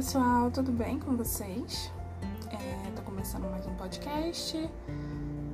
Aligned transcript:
pessoal, 0.00 0.50
tudo 0.50 0.72
bem 0.72 0.98
com 0.98 1.14
vocês? 1.14 1.92
É, 2.50 2.90
tô 2.96 3.02
começando 3.02 3.42
mais 3.50 3.66
um 3.66 3.74
podcast 3.74 4.56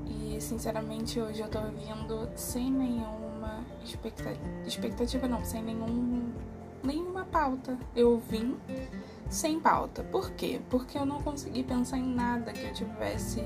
e 0.06 0.40
sinceramente 0.40 1.20
hoje 1.20 1.40
eu 1.40 1.48
tô 1.48 1.60
vindo 1.62 2.28
sem 2.36 2.70
nenhuma 2.70 3.64
expectativa, 3.82 4.38
expectativa 4.64 5.26
não, 5.26 5.44
sem 5.44 5.64
nenhum, 5.64 6.32
nenhuma 6.80 7.24
pauta. 7.24 7.76
Eu 7.96 8.22
vim 8.30 8.56
sem 9.28 9.58
pauta. 9.58 10.04
Por 10.04 10.30
quê? 10.30 10.60
Porque 10.70 10.96
eu 10.96 11.04
não 11.04 11.20
consegui 11.20 11.64
pensar 11.64 11.98
em 11.98 12.14
nada 12.14 12.52
que 12.52 12.66
eu 12.66 12.72
tivesse 12.72 13.42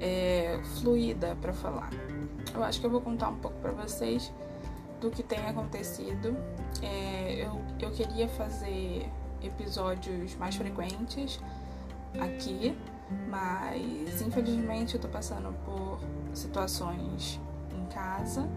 é, 0.00 0.58
fluida 0.80 1.36
para 1.42 1.52
falar. 1.52 1.90
Eu 2.54 2.64
acho 2.64 2.80
que 2.80 2.86
eu 2.86 2.90
vou 2.90 3.02
contar 3.02 3.28
um 3.28 3.36
pouco 3.36 3.58
para 3.60 3.72
vocês 3.72 4.32
do 4.98 5.10
que 5.10 5.22
tem 5.22 5.40
acontecido. 5.40 6.34
É, 6.80 7.44
eu, 7.44 7.60
eu 7.78 7.90
queria 7.90 8.26
fazer 8.30 9.12
episódios 9.46 10.34
mais 10.36 10.56
frequentes 10.56 11.40
aqui, 12.20 12.76
mas 13.28 14.20
infelizmente 14.22 14.94
eu 14.94 15.00
tô 15.00 15.08
passando 15.08 15.54
por 15.64 15.98
situações 16.34 17.40
em 17.72 17.86
casa. 17.86 18.48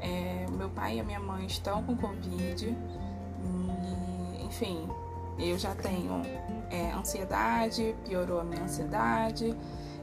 É, 0.00 0.46
meu 0.50 0.68
pai 0.68 0.96
e 0.96 1.00
a 1.00 1.04
minha 1.04 1.20
mãe 1.20 1.46
estão 1.46 1.82
com 1.82 1.96
Covid, 1.96 2.66
e, 2.66 4.44
enfim, 4.44 4.86
eu 5.38 5.58
já 5.58 5.74
tenho 5.74 6.22
é, 6.70 6.92
ansiedade, 6.92 7.94
piorou 8.06 8.40
a 8.40 8.44
minha 8.44 8.62
ansiedade, 8.62 9.56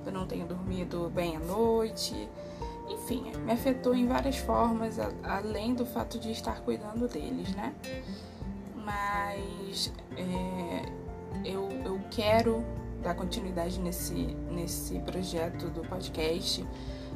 eu 0.05 0.11
não 0.11 0.25
tenho 0.25 0.45
dormido 0.47 1.11
bem 1.13 1.37
à 1.37 1.39
noite, 1.39 2.27
enfim, 2.89 3.31
me 3.45 3.51
afetou 3.51 3.95
em 3.95 4.07
várias 4.07 4.37
formas, 4.37 4.97
além 5.23 5.73
do 5.73 5.85
fato 5.85 6.19
de 6.19 6.31
estar 6.31 6.61
cuidando 6.61 7.07
deles, 7.07 7.53
né? 7.55 7.73
Mas 8.83 9.91
é, 10.17 10.85
eu, 11.45 11.69
eu 11.85 12.01
quero 12.11 12.63
dar 13.01 13.15
continuidade 13.15 13.79
nesse, 13.79 14.13
nesse 14.51 14.99
projeto 14.99 15.69
do 15.69 15.81
podcast. 15.81 16.65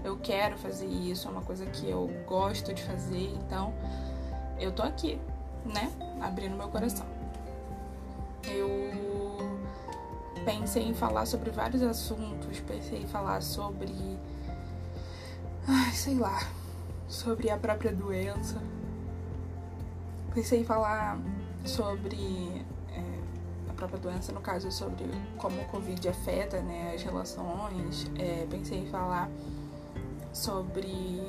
Eu 0.04 0.18
quero 0.18 0.58
fazer 0.58 0.88
isso, 0.88 1.28
é 1.28 1.32
uma 1.32 1.42
coisa 1.42 1.66
que 1.66 1.90
eu 1.90 2.10
gosto 2.28 2.74
de 2.74 2.84
fazer, 2.84 3.34
então 3.36 3.74
eu 4.60 4.72
tô 4.72 4.84
aqui, 4.84 5.20
né? 5.66 5.92
Abrindo 6.22 6.56
meu 6.56 6.68
coração. 6.70 7.06
Eu 8.44 8.98
pensei 10.46 10.84
em 10.84 10.94
falar 10.94 11.26
sobre 11.26 11.52
vários 11.52 11.82
assuntos, 11.82 12.60
pensei 12.62 13.02
em 13.02 13.08
falar 13.08 13.42
sobre. 13.42 13.94
Ai, 15.68 15.92
sei 15.92 16.16
lá. 16.16 16.40
Sobre 17.08 17.50
a 17.50 17.58
própria 17.58 17.94
doença. 17.94 18.62
Pensei 20.34 20.62
em 20.62 20.66
falar 20.66 21.18
sobre 21.68 22.66
é, 22.90 23.70
a 23.70 23.74
própria 23.74 24.00
doença, 24.00 24.32
no 24.32 24.42
caso, 24.42 24.72
sobre 24.72 25.06
como 25.38 25.62
o 25.62 25.66
Covid 25.66 26.08
afeta 26.08 26.62
né, 26.62 26.94
as 26.96 27.04
relações. 27.04 28.10
É, 28.18 28.48
pensei 28.50 28.80
em 28.80 28.88
falar 28.88 29.30
sobre 30.32 31.22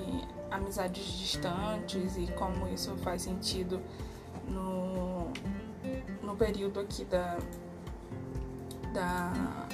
amizades 0.51 1.05
distantes 1.05 2.17
e 2.17 2.27
como 2.33 2.69
isso 2.69 2.95
faz 2.99 3.23
sentido 3.23 3.81
no, 4.47 5.31
no 6.23 6.37
período 6.37 6.81
aqui 6.81 7.05
da, 7.05 7.39
da, 8.93 9.69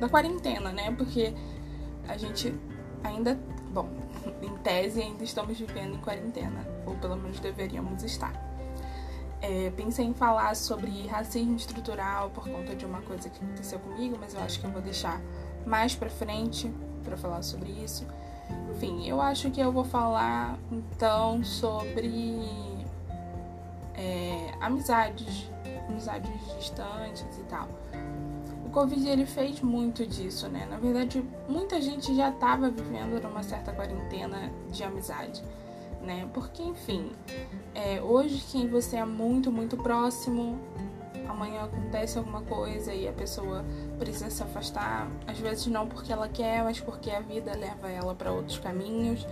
da 0.00 0.08
quarentena, 0.08 0.72
né? 0.72 0.92
Porque 0.92 1.34
a 2.08 2.16
gente 2.16 2.54
ainda, 3.02 3.38
bom, 3.72 3.88
em 4.42 4.56
tese 4.58 5.02
ainda 5.02 5.24
estamos 5.24 5.58
vivendo 5.58 5.94
em 5.94 6.00
quarentena, 6.00 6.66
ou 6.86 6.94
pelo 6.96 7.16
menos 7.16 7.40
deveríamos 7.40 8.02
estar. 8.02 8.53
É, 9.46 9.70
pensei 9.76 10.06
em 10.06 10.14
falar 10.14 10.56
sobre 10.56 11.06
racismo 11.06 11.54
estrutural 11.54 12.30
por 12.30 12.48
conta 12.48 12.74
de 12.74 12.86
uma 12.86 13.02
coisa 13.02 13.28
que 13.28 13.44
aconteceu 13.44 13.78
comigo, 13.78 14.16
mas 14.18 14.32
eu 14.32 14.40
acho 14.40 14.58
que 14.58 14.64
eu 14.64 14.70
vou 14.70 14.80
deixar 14.80 15.20
mais 15.66 15.94
pra 15.94 16.08
frente 16.08 16.72
para 17.04 17.14
falar 17.14 17.42
sobre 17.42 17.70
isso. 17.70 18.06
Enfim, 18.70 19.06
eu 19.06 19.20
acho 19.20 19.50
que 19.50 19.60
eu 19.60 19.70
vou 19.70 19.84
falar 19.84 20.58
então 20.72 21.44
sobre 21.44 22.40
é, 23.94 24.54
amizades, 24.62 25.50
amizades 25.90 26.30
distantes 26.58 27.36
e 27.38 27.42
tal. 27.42 27.68
O 28.64 28.70
Covid 28.70 29.06
ele 29.06 29.26
fez 29.26 29.60
muito 29.60 30.06
disso, 30.06 30.48
né? 30.48 30.66
Na 30.70 30.78
verdade, 30.78 31.22
muita 31.46 31.82
gente 31.82 32.16
já 32.16 32.30
estava 32.30 32.70
vivendo 32.70 33.22
numa 33.22 33.42
certa 33.42 33.74
quarentena 33.74 34.50
de 34.70 34.82
amizade 34.82 35.44
né? 36.04 36.28
Porque, 36.32 36.62
enfim, 36.62 37.10
é, 37.74 38.00
hoje 38.00 38.44
quem 38.50 38.68
você 38.68 38.96
é 38.96 39.04
muito, 39.04 39.50
muito 39.50 39.76
próximo, 39.76 40.58
amanhã 41.28 41.64
acontece 41.64 42.18
alguma 42.18 42.42
coisa 42.42 42.94
e 42.94 43.08
a 43.08 43.12
pessoa 43.12 43.64
precisa 43.98 44.30
se 44.30 44.42
afastar, 44.42 45.08
às 45.26 45.38
vezes 45.38 45.66
não 45.66 45.88
porque 45.88 46.12
ela 46.12 46.28
quer, 46.28 46.62
mas 46.62 46.80
porque 46.80 47.10
a 47.10 47.20
vida 47.20 47.56
leva 47.56 47.90
ela 47.90 48.14
para 48.14 48.30
outros 48.30 48.58
caminhos 48.58 49.26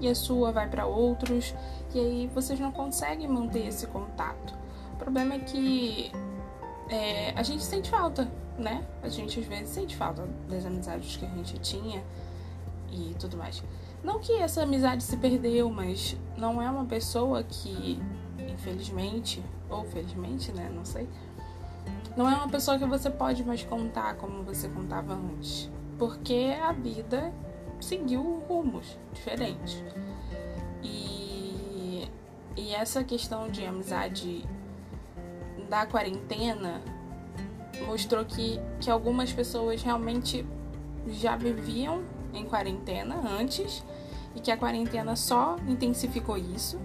e 0.00 0.08
a 0.08 0.14
sua 0.14 0.52
vai 0.52 0.68
para 0.68 0.86
outros, 0.86 1.54
e 1.94 1.98
aí 1.98 2.30
vocês 2.32 2.60
não 2.60 2.70
conseguem 2.70 3.26
manter 3.26 3.66
esse 3.66 3.86
contato. 3.86 4.54
O 4.92 4.96
problema 4.96 5.34
é 5.34 5.38
que 5.38 6.12
é, 6.88 7.32
a 7.34 7.42
gente 7.42 7.64
sente 7.64 7.90
falta, 7.90 8.30
né? 8.56 8.84
A 9.02 9.08
gente 9.08 9.40
às 9.40 9.46
vezes 9.46 9.70
sente 9.70 9.96
falta 9.96 10.28
das 10.48 10.64
amizades 10.64 11.16
que 11.16 11.24
a 11.24 11.28
gente 11.28 11.58
tinha 11.58 12.02
e 12.90 13.14
tudo 13.18 13.36
mais. 13.36 13.62
Não 14.02 14.20
que 14.20 14.32
essa 14.32 14.62
amizade 14.62 15.02
se 15.02 15.16
perdeu, 15.16 15.70
mas 15.70 16.16
não 16.36 16.62
é 16.62 16.70
uma 16.70 16.84
pessoa 16.84 17.42
que, 17.42 18.00
infelizmente, 18.48 19.42
ou 19.68 19.84
felizmente, 19.84 20.52
né? 20.52 20.70
Não 20.74 20.84
sei. 20.84 21.08
Não 22.16 22.28
é 22.28 22.34
uma 22.34 22.48
pessoa 22.48 22.78
que 22.78 22.86
você 22.86 23.10
pode 23.10 23.44
mais 23.44 23.62
contar 23.62 24.14
como 24.14 24.42
você 24.42 24.68
contava 24.68 25.14
antes. 25.14 25.70
Porque 25.98 26.54
a 26.62 26.72
vida 26.72 27.32
seguiu 27.80 28.42
rumos 28.48 28.98
diferentes. 29.12 29.82
E, 30.82 32.08
e 32.56 32.74
essa 32.74 33.02
questão 33.02 33.48
de 33.48 33.64
amizade 33.64 34.44
da 35.68 35.86
quarentena 35.86 36.80
mostrou 37.86 38.24
que, 38.24 38.60
que 38.80 38.90
algumas 38.90 39.32
pessoas 39.32 39.82
realmente 39.82 40.46
já 41.06 41.36
viviam 41.36 42.02
em 42.32 42.44
quarentena 42.44 43.20
antes 43.38 43.84
e 44.34 44.40
que 44.40 44.50
a 44.50 44.56
quarentena 44.56 45.16
só 45.16 45.56
intensificou 45.66 46.36
isso, 46.36 46.78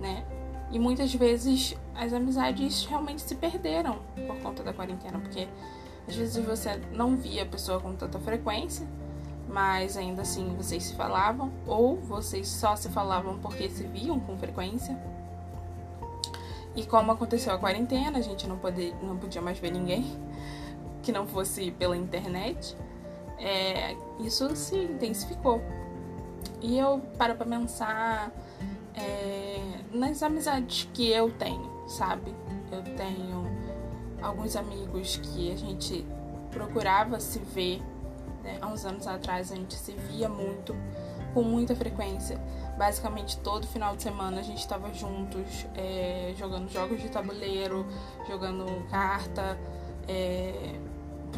né? 0.00 0.24
E 0.70 0.78
muitas 0.78 1.14
vezes 1.14 1.76
as 1.94 2.12
amizades 2.12 2.84
realmente 2.86 3.22
se 3.22 3.34
perderam 3.34 3.98
por 4.26 4.36
conta 4.38 4.62
da 4.62 4.72
quarentena, 4.72 5.18
porque 5.18 5.46
às 6.08 6.16
vezes 6.16 6.44
você 6.44 6.80
não 6.92 7.16
via 7.16 7.42
a 7.42 7.46
pessoa 7.46 7.78
com 7.78 7.94
tanta 7.94 8.18
frequência, 8.18 8.86
mas 9.48 9.96
ainda 9.96 10.22
assim 10.22 10.54
vocês 10.56 10.84
se 10.84 10.94
falavam, 10.94 11.52
ou 11.66 11.98
vocês 12.00 12.48
só 12.48 12.74
se 12.74 12.88
falavam 12.88 13.38
porque 13.38 13.68
se 13.68 13.84
viam 13.84 14.18
com 14.18 14.36
frequência. 14.38 14.98
E 16.74 16.86
como 16.86 17.12
aconteceu 17.12 17.52
a 17.52 17.58
quarentena, 17.58 18.18
a 18.18 18.22
gente 18.22 18.46
não, 18.46 18.56
poder, 18.56 18.94
não 19.02 19.18
podia 19.18 19.42
mais 19.42 19.58
ver 19.58 19.70
ninguém 19.70 20.18
que 21.02 21.12
não 21.12 21.26
fosse 21.26 21.70
pela 21.72 21.96
internet 21.96 22.74
é, 23.42 23.96
isso 24.20 24.54
se 24.54 24.76
intensificou. 24.76 25.60
E 26.60 26.78
eu 26.78 27.00
paro 27.18 27.34
pra 27.34 27.44
pensar 27.44 28.32
é, 28.94 29.60
nas 29.92 30.22
amizades 30.22 30.88
que 30.94 31.10
eu 31.10 31.30
tenho, 31.32 31.88
sabe? 31.88 32.34
Eu 32.70 32.82
tenho 32.96 33.44
alguns 34.22 34.54
amigos 34.54 35.16
que 35.16 35.52
a 35.52 35.56
gente 35.56 36.06
procurava 36.52 37.18
se 37.18 37.40
ver. 37.40 37.82
Né? 38.44 38.58
Há 38.60 38.68
uns 38.68 38.84
anos 38.84 39.06
atrás 39.08 39.50
a 39.50 39.56
gente 39.56 39.74
se 39.74 39.92
via 39.92 40.28
muito, 40.28 40.74
com 41.34 41.42
muita 41.42 41.74
frequência. 41.74 42.40
Basicamente 42.78 43.36
todo 43.38 43.66
final 43.66 43.96
de 43.96 44.04
semana 44.04 44.40
a 44.40 44.42
gente 44.42 44.60
estava 44.60 44.92
juntos, 44.94 45.66
é, 45.74 46.32
jogando 46.38 46.70
jogos 46.70 47.02
de 47.02 47.08
tabuleiro, 47.08 47.84
jogando 48.28 48.88
carta, 48.88 49.58
é, 50.08 50.74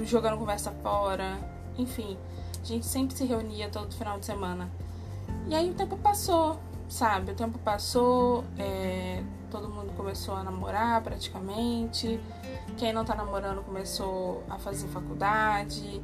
jogando 0.04 0.36
conversa 0.38 0.70
fora, 0.82 1.53
enfim, 1.78 2.16
a 2.60 2.64
gente 2.64 2.86
sempre 2.86 3.16
se 3.16 3.24
reunia 3.24 3.68
todo 3.68 3.94
final 3.94 4.18
de 4.18 4.26
semana. 4.26 4.70
E 5.46 5.54
aí 5.54 5.70
o 5.70 5.74
tempo 5.74 5.96
passou, 5.98 6.58
sabe? 6.88 7.32
O 7.32 7.34
tempo 7.34 7.58
passou, 7.58 8.44
é, 8.58 9.22
todo 9.50 9.68
mundo 9.68 9.92
começou 9.96 10.34
a 10.34 10.42
namorar 10.42 11.02
praticamente. 11.02 12.18
Quem 12.76 12.92
não 12.92 13.04
tá 13.04 13.14
namorando 13.14 13.62
começou 13.62 14.42
a 14.48 14.58
fazer 14.58 14.88
faculdade. 14.88 16.02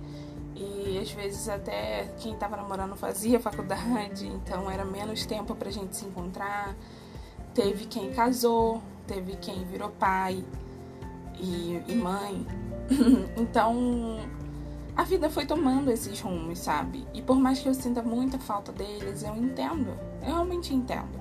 E 0.55 0.99
às 0.99 1.11
vezes 1.13 1.49
até 1.49 2.13
quem 2.19 2.37
tava 2.37 2.57
namorando 2.57 2.95
fazia 2.95 3.41
faculdade, 3.41 4.27
então 4.27 4.71
era 4.71 4.85
menos 4.85 5.25
tempo 5.25 5.55
pra 5.55 5.71
gente 5.71 5.97
se 5.97 6.05
encontrar. 6.05 6.77
Teve 7.55 7.87
quem 7.87 8.13
casou, 8.13 8.83
teve 9.07 9.37
quem 9.37 9.65
virou 9.65 9.89
pai 9.89 10.45
e, 11.39 11.83
e 11.89 11.95
mãe. 11.95 12.47
então 13.37 14.19
a 15.01 15.03
vida 15.03 15.31
foi 15.31 15.47
tomando 15.47 15.91
esses 15.91 16.21
rumos, 16.21 16.59
sabe? 16.59 17.09
E 17.15 17.23
por 17.23 17.37
mais 17.37 17.59
que 17.59 17.67
eu 17.67 17.73
sinta 17.73 18.03
muita 18.03 18.39
falta 18.39 18.71
deles, 18.71 19.23
eu 19.23 19.35
entendo. 19.35 19.97
Eu 20.21 20.27
realmente 20.27 20.75
entendo. 20.75 21.19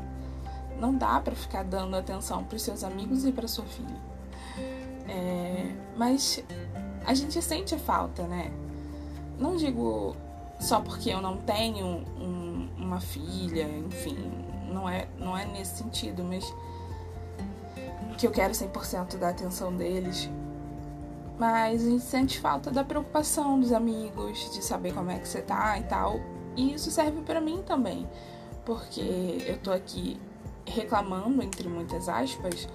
Não 0.78 0.94
dá 0.94 1.18
para 1.22 1.34
ficar 1.34 1.64
dando 1.64 1.96
atenção 1.96 2.44
para 2.44 2.60
seus 2.60 2.84
amigos 2.84 3.24
e 3.24 3.32
para 3.32 3.48
sua 3.48 3.64
filha. 3.64 3.96
É, 5.08 5.72
mas 5.96 6.44
a 7.06 7.14
gente 7.14 7.42
sente 7.42 7.78
falta, 7.80 8.24
né? 8.24 8.52
Não 9.40 9.56
digo 9.56 10.14
só 10.60 10.82
porque 10.82 11.10
eu 11.12 11.22
não 11.22 11.38
tenho 11.38 12.04
um, 12.20 12.68
uma 12.78 13.00
filha, 13.00 13.64
enfim, 13.64 14.18
não 14.74 14.90
é, 14.90 15.08
não 15.18 15.38
é 15.38 15.46
nesse 15.46 15.78
sentido, 15.78 16.22
mas 16.22 16.44
que 18.18 18.28
eu 18.28 18.32
quero 18.32 18.52
100% 18.52 19.16
da 19.16 19.30
atenção 19.30 19.74
deles. 19.74 20.30
Mas 21.40 21.88
a 21.88 21.90
gente 21.90 22.04
sente 22.04 22.38
falta 22.38 22.70
da 22.70 22.84
preocupação 22.84 23.60
dos 23.60 23.72
amigos, 23.72 24.52
de 24.54 24.64
saber 24.64 24.94
como 24.94 25.10
é 25.10 25.18
que 25.18 25.28
você 25.28 25.42
tá 25.42 25.80
e 25.80 25.84
tal. 25.84 26.20
E 26.58 26.74
isso 26.74 26.92
serve 26.92 27.22
para 27.22 27.40
mim 27.40 27.64
também, 27.66 28.06
porque 28.66 29.44
eu 29.48 29.58
tô 29.58 29.72
aqui 29.72 30.20
reclamando, 30.66 31.42
entre 31.42 31.70
muitas 31.70 32.10
aspas, 32.10 32.68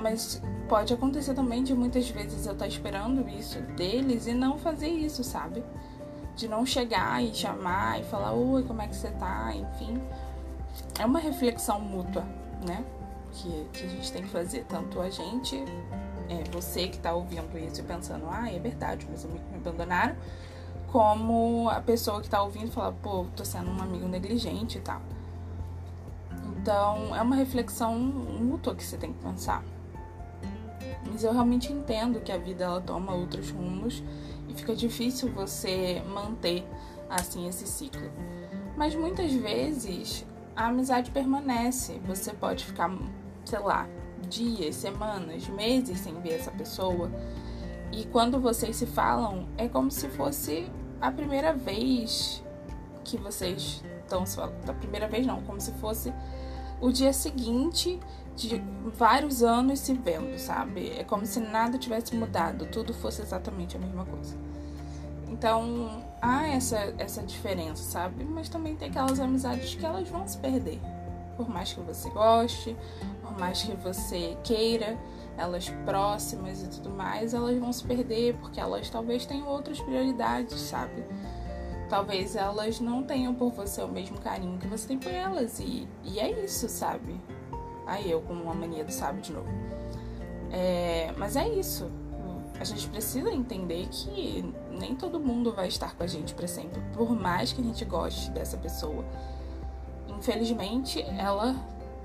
mas 0.00 0.40
pode 0.68 0.94
acontecer 0.94 1.34
também 1.34 1.64
de 1.64 1.74
muitas 1.74 2.08
vezes 2.08 2.46
eu 2.46 2.52
estar 2.52 2.64
tá 2.64 2.68
esperando 2.68 3.28
isso 3.28 3.60
deles 3.76 4.26
e 4.26 4.32
não 4.32 4.56
fazer 4.58 4.88
isso, 4.88 5.24
sabe? 5.24 5.64
De 6.36 6.46
não 6.46 6.64
chegar 6.64 7.22
e 7.22 7.34
chamar 7.34 8.00
e 8.00 8.04
falar, 8.04 8.32
oi, 8.32 8.62
como 8.62 8.80
é 8.80 8.86
que 8.86 8.94
você 8.94 9.10
tá? 9.10 9.52
Enfim. 9.54 10.00
É 10.98 11.04
uma 11.04 11.18
reflexão 11.18 11.80
mútua, 11.80 12.22
né? 12.64 12.84
Que, 13.32 13.66
que 13.72 13.84
a 13.84 13.88
gente 13.88 14.12
tem 14.12 14.22
que 14.22 14.28
fazer, 14.28 14.64
tanto 14.68 15.00
a 15.00 15.10
gente, 15.10 15.56
é, 16.28 16.44
você 16.50 16.88
que 16.88 16.98
tá 16.98 17.12
ouvindo 17.12 17.58
isso 17.58 17.80
e 17.80 17.84
pensando, 17.84 18.26
ah, 18.30 18.50
é 18.50 18.58
verdade, 18.58 19.06
meus 19.06 19.24
amigos 19.24 19.48
me 19.50 19.56
abandonaram, 19.56 20.16
como 20.88 21.68
a 21.70 21.80
pessoa 21.80 22.20
que 22.20 22.28
tá 22.28 22.42
ouvindo 22.42 22.70
fala, 22.70 22.92
pô, 22.92 23.26
tô 23.36 23.44
sendo 23.44 23.70
um 23.70 23.80
amigo 23.80 24.06
negligente 24.08 24.78
e 24.78 24.80
tal. 24.80 25.00
Então, 26.56 27.14
é 27.14 27.22
uma 27.22 27.36
reflexão 27.36 27.98
mútua 27.98 28.74
que 28.74 28.84
você 28.84 28.96
tem 28.96 29.12
que 29.12 29.22
pensar. 29.22 29.62
Mas 31.10 31.24
eu 31.24 31.32
realmente 31.32 31.72
entendo 31.72 32.20
que 32.20 32.30
a 32.30 32.38
vida 32.38 32.64
ela 32.64 32.80
toma 32.80 33.14
outros 33.14 33.50
rumos 33.50 34.02
e 34.48 34.54
fica 34.54 34.74
difícil 34.74 35.32
você 35.32 36.02
manter 36.06 36.66
assim 37.08 37.48
esse 37.48 37.66
ciclo. 37.66 38.10
Mas 38.76 38.94
muitas 38.94 39.32
vezes 39.32 40.26
a 40.54 40.66
amizade 40.66 41.10
permanece. 41.10 42.00
Você 42.06 42.32
pode 42.32 42.64
ficar, 42.64 42.90
sei 43.44 43.60
lá, 43.60 43.86
dias, 44.28 44.76
semanas, 44.76 45.48
meses 45.48 46.00
sem 46.00 46.14
ver 46.20 46.34
essa 46.34 46.50
pessoa. 46.50 47.10
E 47.92 48.04
quando 48.06 48.40
vocês 48.40 48.76
se 48.76 48.86
falam, 48.86 49.48
é 49.56 49.68
como 49.68 49.90
se 49.90 50.08
fosse 50.08 50.70
a 51.00 51.10
primeira 51.10 51.52
vez 51.52 52.42
que 53.04 53.16
vocês 53.16 53.82
estão 54.02 54.26
se 54.26 54.36
falando. 54.36 54.68
A 54.68 54.74
primeira 54.74 55.08
vez 55.08 55.26
não, 55.26 55.42
como 55.42 55.60
se 55.60 55.72
fosse 55.72 56.12
o 56.80 56.92
dia 56.92 57.12
seguinte 57.12 57.98
de 58.36 58.62
vários 58.96 59.42
anos 59.42 59.80
se 59.80 59.94
vendo, 59.94 60.38
sabe? 60.38 60.90
É 60.90 61.04
como 61.04 61.26
se 61.26 61.40
nada 61.40 61.76
tivesse 61.78 62.14
mudado, 62.14 62.66
tudo 62.66 62.94
fosse 62.94 63.22
exatamente 63.22 63.76
a 63.76 63.80
mesma 63.80 64.04
coisa. 64.04 64.36
Então, 65.28 66.04
há 66.22 66.46
essa, 66.48 66.94
essa 66.98 67.22
diferença, 67.22 67.82
sabe? 67.82 68.24
Mas 68.24 68.48
também 68.48 68.76
tem 68.76 68.88
aquelas 68.88 69.20
amizades 69.20 69.74
que 69.74 69.84
elas 69.84 70.08
vão 70.08 70.26
se 70.26 70.38
perder. 70.38 70.80
Por 71.38 71.48
mais 71.48 71.72
que 71.72 71.80
você 71.80 72.10
goste, 72.10 72.76
por 73.22 73.38
mais 73.38 73.62
que 73.62 73.74
você 73.76 74.36
queira 74.42 74.98
elas 75.36 75.68
próximas 75.86 76.64
e 76.64 76.68
tudo 76.68 76.90
mais, 76.90 77.32
elas 77.32 77.56
vão 77.58 77.72
se 77.72 77.84
perder 77.84 78.34
porque 78.40 78.58
elas 78.58 78.90
talvez 78.90 79.24
tenham 79.24 79.46
outras 79.46 79.80
prioridades, 79.80 80.60
sabe? 80.60 81.04
Talvez 81.88 82.34
elas 82.34 82.80
não 82.80 83.04
tenham 83.04 83.32
por 83.32 83.52
você 83.52 83.80
o 83.82 83.88
mesmo 83.88 84.18
carinho 84.20 84.58
que 84.58 84.66
você 84.66 84.88
tem 84.88 84.98
por 84.98 85.12
elas. 85.12 85.60
E, 85.60 85.86
e 86.04 86.18
é 86.18 86.44
isso, 86.44 86.68
sabe? 86.68 87.18
Aí 87.86 88.10
eu 88.10 88.20
com 88.20 88.34
uma 88.34 88.52
mania 88.52 88.84
do 88.84 88.92
sabe 88.92 89.20
de 89.22 89.32
novo. 89.32 89.48
É, 90.50 91.14
mas 91.16 91.36
é 91.36 91.48
isso. 91.48 91.88
A 92.60 92.64
gente 92.64 92.88
precisa 92.88 93.30
entender 93.30 93.86
que 93.88 94.44
nem 94.72 94.96
todo 94.96 95.20
mundo 95.20 95.52
vai 95.52 95.68
estar 95.68 95.94
com 95.94 96.02
a 96.02 96.06
gente 96.06 96.34
para 96.34 96.48
sempre, 96.48 96.80
por 96.92 97.10
mais 97.10 97.52
que 97.52 97.60
a 97.60 97.64
gente 97.64 97.84
goste 97.84 98.30
dessa 98.32 98.56
pessoa. 98.56 99.04
Infelizmente, 100.18 101.02
ela 101.18 101.54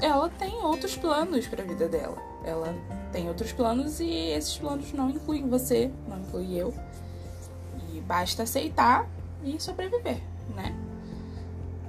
ela 0.01 0.29
tem 0.29 0.53
outros 0.63 0.97
planos 0.97 1.47
para 1.47 1.63
a 1.63 1.65
vida 1.65 1.87
dela. 1.87 2.17
Ela 2.43 2.75
tem 3.11 3.27
outros 3.27 3.53
planos 3.53 3.99
e 3.99 4.09
esses 4.09 4.57
planos 4.57 4.91
não 4.91 5.09
incluem 5.09 5.47
você, 5.47 5.91
não 6.07 6.19
incluem 6.19 6.53
eu. 6.53 6.73
E 7.93 8.01
basta 8.01 8.43
aceitar 8.43 9.07
e 9.43 9.61
sobreviver, 9.61 10.21
né? 10.55 10.75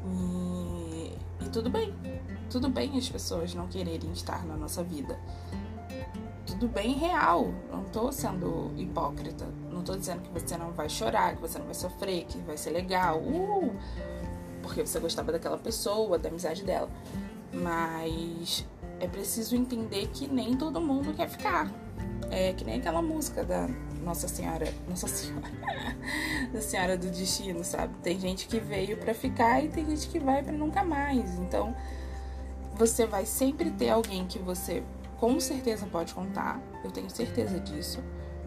E, 0.07 1.45
e 1.45 1.49
tudo 1.49 1.71
bem 1.71 1.93
tudo 2.55 2.69
bem 2.69 2.97
as 2.97 3.09
pessoas 3.09 3.53
não 3.53 3.67
quererem 3.67 4.13
estar 4.13 4.47
na 4.47 4.57
nossa 4.57 4.81
vida. 4.81 5.19
Tudo 6.47 6.69
bem 6.69 6.93
real. 6.93 7.53
Não 7.69 7.83
tô 7.83 8.13
sendo 8.13 8.71
hipócrita. 8.77 9.45
Não 9.73 9.83
tô 9.83 9.97
dizendo 9.97 10.23
que 10.23 10.31
você 10.31 10.57
não 10.57 10.71
vai 10.71 10.89
chorar, 10.89 11.35
que 11.35 11.41
você 11.41 11.59
não 11.59 11.65
vai 11.67 11.75
sofrer, 11.75 12.25
que 12.27 12.39
vai 12.39 12.57
ser 12.57 12.71
legal. 12.71 13.19
Uh, 13.19 13.75
porque 14.65 14.85
você 14.85 14.99
gostava 14.99 15.31
daquela 15.31 15.59
pessoa, 15.59 16.19
da 16.19 16.31
amizade 16.31 16.65
dela. 16.65 16.89
Mas 17.53 18.67
é 18.99 19.07
preciso 19.07 19.55
entender 19.55 20.09
que 20.09 20.27
nem 20.27 20.57
todo 20.57 20.81
mundo 20.81 21.13
quer 21.13 21.29
ficar. 21.29 21.71
É 22.31 22.55
que 22.55 22.65
nem 22.65 22.79
aquela 22.79 23.03
música 23.03 23.45
da 23.45 23.69
Nossa 24.03 24.27
Senhora, 24.27 24.67
Nossa 24.89 25.07
Senhora, 25.07 25.51
da 26.53 26.61
Senhora 26.63 26.97
do 26.97 27.11
Destino, 27.11 27.63
sabe? 27.63 27.95
Tem 28.03 28.19
gente 28.19 28.49
que 28.49 28.59
veio 28.59 28.97
para 28.97 29.13
ficar 29.13 29.63
e 29.63 29.69
tem 29.69 29.85
gente 29.85 30.09
que 30.09 30.19
vai 30.19 30.43
para 30.43 30.53
nunca 30.53 30.83
mais. 30.83 31.39
Então, 31.39 31.77
você 32.75 33.07
vai 33.07 33.27
sempre 33.27 33.71
ter 33.71 33.91
alguém 33.91 34.27
que 34.27 34.39
você 34.39 34.83
com 35.21 35.39
certeza 35.39 35.87
pode 35.87 36.15
contar. 36.15 36.59
Eu 36.83 36.91
tenho 36.91 37.11
certeza 37.11 37.61
disso. 37.61 38.03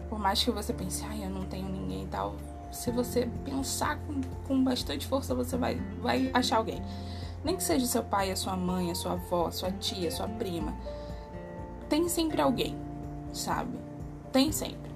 Por 0.08 0.18
mais 0.18 0.42
que 0.42 0.50
você 0.50 0.72
pense, 0.72 1.04
ai, 1.04 1.24
eu 1.24 1.30
não 1.30 1.44
tenho 1.46 1.68
ninguém 1.68 2.04
e 2.04 2.08
tal. 2.08 2.36
Se 2.70 2.90
você 2.90 3.28
pensar 3.44 3.98
com, 4.00 4.20
com 4.46 4.62
bastante 4.62 5.06
força, 5.06 5.34
você 5.34 5.56
vai, 5.56 5.76
vai 6.00 6.30
achar 6.34 6.58
alguém. 6.58 6.82
Nem 7.44 7.56
que 7.56 7.62
seja 7.62 7.86
seu 7.86 8.02
pai, 8.02 8.30
a 8.30 8.36
sua 8.36 8.56
mãe, 8.56 8.90
a 8.90 8.94
sua 8.94 9.12
avó, 9.12 9.46
a 9.46 9.52
sua 9.52 9.70
tia, 9.72 10.08
a 10.08 10.12
sua 10.12 10.28
prima. 10.28 10.74
Tem 11.88 12.08
sempre 12.08 12.40
alguém, 12.40 12.76
sabe? 13.32 13.78
Tem 14.32 14.52
sempre. 14.52 14.90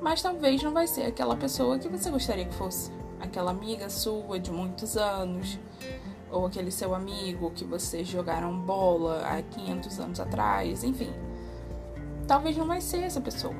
Mas 0.00 0.20
talvez 0.20 0.62
não 0.62 0.72
vai 0.72 0.86
ser 0.86 1.04
aquela 1.04 1.36
pessoa 1.36 1.78
que 1.78 1.88
você 1.88 2.10
gostaria 2.10 2.44
que 2.44 2.54
fosse. 2.54 2.92
Aquela 3.20 3.52
amiga 3.52 3.88
sua 3.88 4.38
de 4.38 4.50
muitos 4.50 4.96
anos 4.96 5.58
ou 6.30 6.46
aquele 6.46 6.70
seu 6.70 6.94
amigo 6.94 7.50
que 7.52 7.64
vocês 7.64 8.06
jogaram 8.06 8.58
bola 8.58 9.24
há 9.24 9.40
500 9.40 10.00
anos 10.00 10.20
atrás, 10.20 10.84
enfim. 10.84 11.10
Talvez 12.26 12.56
não 12.56 12.66
vai 12.66 12.80
ser 12.80 13.02
essa 13.02 13.20
pessoa. 13.20 13.54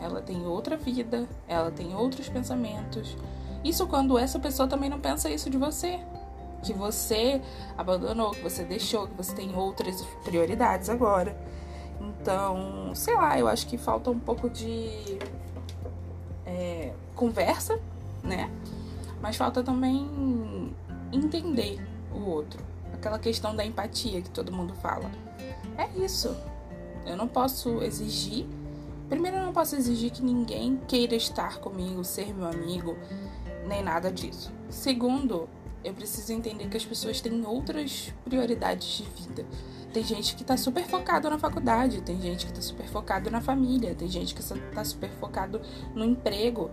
Ela 0.00 0.22
tem 0.22 0.46
outra 0.46 0.76
vida, 0.76 1.28
ela 1.46 1.70
tem 1.70 1.94
outros 1.94 2.28
pensamentos. 2.28 3.16
Isso 3.62 3.86
quando 3.86 4.18
essa 4.18 4.38
pessoa 4.38 4.66
também 4.66 4.88
não 4.88 4.98
pensa 4.98 5.28
isso 5.28 5.50
de 5.50 5.58
você. 5.58 6.00
Que 6.62 6.72
você 6.72 7.40
abandonou, 7.76 8.30
que 8.32 8.42
você 8.42 8.64
deixou, 8.64 9.06
que 9.06 9.14
você 9.14 9.34
tem 9.34 9.54
outras 9.54 10.02
prioridades 10.24 10.88
agora. 10.88 11.36
Então, 12.00 12.94
sei 12.94 13.14
lá, 13.14 13.38
eu 13.38 13.46
acho 13.46 13.66
que 13.66 13.76
falta 13.76 14.10
um 14.10 14.18
pouco 14.18 14.48
de 14.48 15.18
é, 16.46 16.92
conversa, 17.14 17.78
né? 18.22 18.50
Mas 19.20 19.36
falta 19.36 19.62
também 19.62 20.74
entender 21.12 21.78
o 22.12 22.28
outro. 22.28 22.62
Aquela 22.92 23.18
questão 23.18 23.54
da 23.54 23.64
empatia 23.64 24.20
que 24.20 24.30
todo 24.30 24.52
mundo 24.52 24.74
fala. 24.74 25.10
É 25.76 25.88
isso. 25.98 26.34
Eu 27.06 27.16
não 27.16 27.28
posso 27.28 27.82
exigir. 27.82 28.46
Primeiro, 29.10 29.38
eu 29.38 29.44
não 29.44 29.52
posso 29.52 29.74
exigir 29.74 30.12
que 30.12 30.22
ninguém 30.22 30.80
queira 30.86 31.16
estar 31.16 31.58
comigo, 31.58 32.04
ser 32.04 32.32
meu 32.32 32.46
amigo, 32.46 32.96
nem 33.66 33.82
nada 33.82 34.10
disso. 34.10 34.52
Segundo, 34.68 35.48
eu 35.82 35.92
preciso 35.92 36.32
entender 36.32 36.68
que 36.68 36.76
as 36.76 36.84
pessoas 36.84 37.20
têm 37.20 37.44
outras 37.44 38.14
prioridades 38.24 38.98
de 38.98 39.02
vida. 39.02 39.44
Tem 39.92 40.04
gente 40.04 40.36
que 40.36 40.44
tá 40.44 40.56
super 40.56 40.84
focado 40.84 41.28
na 41.28 41.36
faculdade, 41.36 42.00
tem 42.02 42.20
gente 42.20 42.46
que 42.46 42.52
tá 42.52 42.62
super 42.62 42.86
focado 42.86 43.28
na 43.32 43.40
família, 43.40 43.96
tem 43.96 44.08
gente 44.08 44.32
que 44.32 44.42
tá 44.72 44.84
super 44.84 45.10
focado 45.18 45.60
no 45.92 46.04
emprego. 46.04 46.70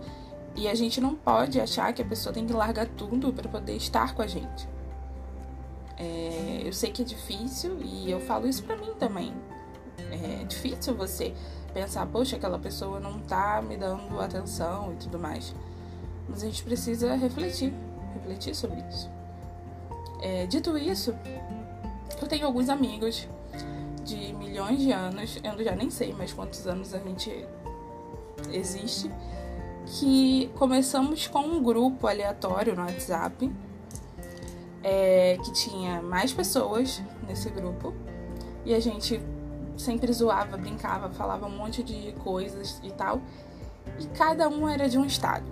E 0.54 0.68
a 0.68 0.74
gente 0.76 1.00
não 1.00 1.16
pode 1.16 1.60
achar 1.60 1.92
que 1.92 2.02
a 2.02 2.04
pessoa 2.04 2.32
tem 2.32 2.46
que 2.46 2.52
largar 2.52 2.86
tudo 2.86 3.32
para 3.32 3.48
poder 3.48 3.74
estar 3.74 4.14
com 4.14 4.22
a 4.22 4.26
gente. 4.28 4.68
É, 5.96 6.62
eu 6.64 6.72
sei 6.72 6.92
que 6.92 7.02
é 7.02 7.04
difícil 7.04 7.78
e 7.82 8.08
eu 8.08 8.20
falo 8.20 8.46
isso 8.46 8.62
pra 8.62 8.76
mim 8.76 8.92
também. 8.96 9.34
É 9.98 10.44
difícil 10.44 10.94
você 10.94 11.34
pensar, 11.72 12.06
poxa, 12.06 12.36
aquela 12.36 12.58
pessoa 12.58 13.00
não 13.00 13.18
tá 13.20 13.62
me 13.62 13.76
dando 13.76 14.20
atenção 14.20 14.92
e 14.92 14.96
tudo 14.96 15.18
mais. 15.18 15.54
Mas 16.28 16.42
a 16.42 16.46
gente 16.46 16.62
precisa 16.62 17.14
refletir, 17.14 17.72
refletir 18.14 18.54
sobre 18.54 18.80
isso. 18.88 19.10
É, 20.20 20.46
dito 20.46 20.76
isso, 20.76 21.14
eu 22.20 22.26
tenho 22.26 22.46
alguns 22.46 22.68
amigos 22.68 23.28
de 24.04 24.32
milhões 24.34 24.80
de 24.80 24.90
anos, 24.90 25.38
eu 25.42 25.64
já 25.64 25.76
nem 25.76 25.90
sei 25.90 26.12
mais 26.12 26.32
quantos 26.32 26.66
anos 26.66 26.94
a 26.94 26.98
gente 26.98 27.46
existe 28.52 29.10
que 29.86 30.50
começamos 30.58 31.26
com 31.26 31.40
um 31.40 31.62
grupo 31.62 32.06
aleatório 32.06 32.74
no 32.74 32.82
WhatsApp, 32.82 33.50
é, 34.82 35.38
que 35.42 35.52
tinha 35.52 36.02
mais 36.02 36.32
pessoas 36.32 37.02
nesse 37.26 37.48
grupo, 37.50 37.94
e 38.64 38.74
a 38.74 38.80
gente 38.80 39.20
sempre 39.78 40.12
zoava, 40.12 40.56
brincava, 40.56 41.08
falava 41.10 41.46
um 41.46 41.56
monte 41.56 41.82
de 41.82 42.12
coisas 42.24 42.80
e 42.82 42.90
tal. 42.90 43.20
E 43.98 44.06
cada 44.08 44.48
um 44.48 44.68
era 44.68 44.88
de 44.88 44.98
um 44.98 45.04
estado. 45.04 45.46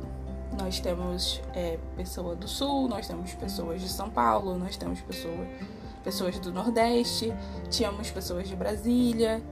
Nós 0.59 0.81
temos 0.81 1.41
é, 1.55 1.79
pessoa 1.97 2.35
do 2.35 2.49
sul, 2.49 2.89
nós 2.89 3.07
temos 3.07 3.33
pessoas 3.35 3.81
de 3.81 3.89
São 3.89 4.11
Paulo, 4.11 4.59
nós 4.59 4.77
temos 4.77 5.01
pessoa, 5.01 5.47
pessoas 6.03 6.39
do 6.39 6.53
Nordeste, 6.53 7.33
tínhamos 7.71 8.11
pessoas 8.11 8.49
de 8.49 8.57
Brasília. 8.57 9.43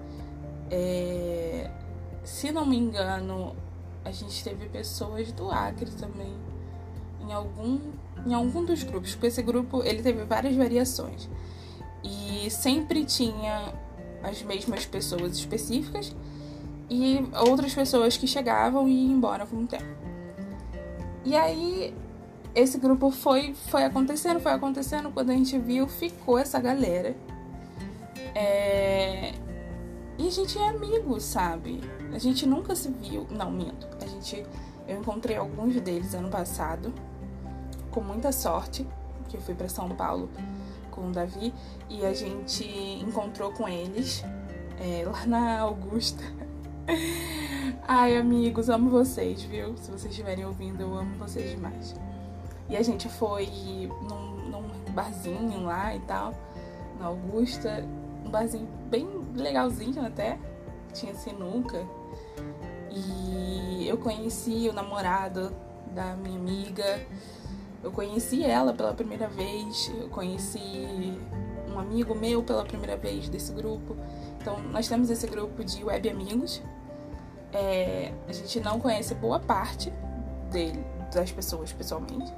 É, 0.71 1.71
se 2.23 2.51
não 2.51 2.67
me 2.67 2.77
engano, 2.77 3.55
a 4.05 4.11
gente 4.11 4.43
teve 4.43 4.69
pessoas 4.69 5.31
do 5.33 5.51
Acre 5.51 5.91
também 5.93 6.35
em 7.21 7.33
algum 7.33 7.79
em 8.27 8.33
algum 8.33 8.65
dos 8.65 8.83
grupos, 8.83 9.13
porque 9.13 9.27
esse 9.27 9.43
grupo 9.43 9.83
ele 9.83 10.03
teve 10.03 10.25
várias 10.25 10.57
variações 10.57 11.29
e 12.03 12.51
sempre 12.51 13.05
tinha 13.05 13.75
as 14.25 14.43
mesmas 14.43 14.87
pessoas 14.87 15.37
específicas 15.37 16.15
e 16.89 17.19
outras 17.47 17.75
pessoas 17.75 18.17
que 18.17 18.27
chegavam 18.27 18.89
e 18.89 19.07
iam 19.07 19.13
embora 19.13 19.47
com 19.47 19.57
o 19.57 19.67
tempo. 19.67 19.85
E 21.25 21.37
aí 21.37 21.95
esse 22.55 22.79
grupo 22.79 23.11
foi 23.11 23.55
foi 23.69 23.85
acontecendo, 23.85 24.41
foi 24.41 24.53
acontecendo, 24.53 25.11
quando 25.11 25.31
a 25.31 25.35
gente 25.35 25.59
viu, 25.59 25.87
ficou 25.87 26.39
essa 26.39 26.61
galera. 26.61 27.15
É... 28.35 29.33
E 30.17 30.29
a 30.29 30.31
gente 30.31 30.59
é 30.59 30.69
amigo, 30.69 31.21
sabe? 31.21 31.81
A 32.13 32.19
gente 32.19 32.47
nunca 32.47 32.75
se 32.77 32.89
viu. 32.89 33.27
Não, 33.31 33.51
minto. 33.51 33.89
A 34.01 34.07
gente. 34.07 34.47
Eu 34.87 35.01
encontrei 35.01 35.37
alguns 35.37 35.81
deles 35.81 36.15
ano 36.15 36.29
passado, 36.29 36.93
com 37.91 38.01
muita 38.01 38.31
sorte, 38.31 38.87
que 39.29 39.37
eu 39.37 39.41
fui 39.41 39.55
para 39.55 39.69
São 39.69 39.89
Paulo 39.89 40.29
com 40.95 41.09
o 41.09 41.13
Davi 41.13 41.53
e 41.89 42.05
a 42.07 42.15
gente 42.15 42.65
encontrou 43.03 43.53
com 43.53 43.69
eles 43.69 44.25
é, 44.79 45.05
lá 45.05 45.27
na 45.27 45.61
Augusta. 45.61 46.23
Ai, 47.87 48.17
amigos, 48.17 48.69
amo 48.71 48.91
vocês, 48.91 49.43
viu? 49.43 49.77
Se 49.77 49.91
vocês 49.91 50.07
estiverem 50.07 50.45
ouvindo, 50.45 50.81
eu 50.81 50.95
amo 50.97 51.17
vocês 51.17 51.51
demais. 51.51 51.95
E 52.69 52.77
a 52.77 52.83
gente 52.83 53.09
foi 53.09 53.47
num, 54.09 54.51
num 54.51 54.93
barzinho 54.93 55.65
lá 55.65 55.95
e 55.95 56.01
tal, 56.01 56.35
na 56.99 57.07
Augusta. 57.07 57.85
Um 58.25 58.31
barzinho 58.31 58.69
bem 58.89 59.07
legalzinho 59.35 60.05
até. 60.05 60.39
Tinha 60.93 61.15
sinuca. 61.15 61.85
E 62.91 63.87
eu 63.89 63.99
conheci 63.99 64.69
o 64.69 64.73
namorado 64.73 65.55
da 65.93 66.15
minha 66.17 66.39
amiga. 66.39 67.07
Eu 67.85 67.93
conheci 67.93 68.43
ela 68.43 68.73
pela 68.73 68.95
primeira 68.95 69.29
vez, 69.29 69.93
eu 70.01 70.09
conheci 70.09 71.19
um 71.71 71.79
amigo 71.79 72.15
meu 72.15 72.43
pela 72.43 72.65
primeira 72.65 72.97
vez 72.97 73.29
desse 73.29 73.53
grupo. 73.53 73.95
Então, 74.41 74.59
nós 74.73 74.89
temos 74.89 75.11
esse 75.11 75.27
grupo 75.27 75.63
de 75.63 75.85
web 75.85 76.09
amigos. 76.09 76.63
É, 77.53 78.11
a 78.27 78.33
gente 78.33 78.59
não 78.61 78.81
conhece 78.81 79.15
boa 79.15 79.39
parte 79.39 79.93
dele, 80.51 80.83
das 81.13 81.31
pessoas 81.31 81.73
pessoalmente, 81.75 82.33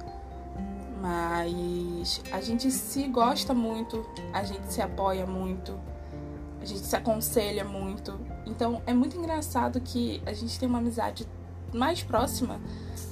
mas 1.01 2.21
a 2.33 2.41
gente 2.41 2.69
se 2.71 3.07
gosta 3.07 3.55
muito, 3.55 4.05
a 4.33 4.43
gente 4.43 4.73
se 4.73 4.83
apoia 4.83 5.27
muito, 5.27 5.79
a 6.61 6.65
gente 6.65 6.81
se 6.81 6.97
aconselha 6.97 7.65
muito. 7.65 8.19
Então, 8.45 8.83
é 8.85 8.93
muito 8.93 9.17
engraçado 9.17 9.81
que 9.81 10.21
a 10.27 10.33
gente 10.33 10.59
tem 10.59 10.69
uma 10.69 10.79
amizade 10.79 11.27
mais 11.73 12.03
próxima 12.03 12.61